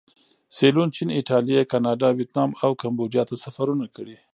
[0.55, 4.17] سیلون، چین، ایټالیې، کاناډا، ویتنام او کمبودیا ته سفرونه کړي.